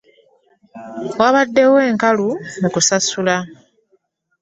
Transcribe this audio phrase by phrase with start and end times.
[1.19, 2.27] Wabaddewo enkalu
[2.61, 3.35] mu kusasula.